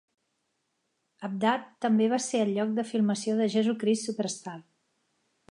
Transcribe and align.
Avdat 1.27 1.67
també 1.87 2.07
va 2.15 2.19
ser 2.29 2.41
el 2.47 2.55
lloc 2.57 2.73
de 2.81 2.87
filmació 2.93 3.37
de 3.43 3.49
"Jesucrist 3.59 4.11
Superstar". 4.11 4.57